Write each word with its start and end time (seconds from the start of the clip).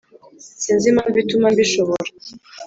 sinzi 0.61 0.85
impamvu 0.91 1.17
ituma 1.23 1.47
mbishobora. 1.53 2.09